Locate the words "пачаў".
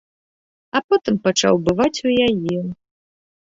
1.29-1.55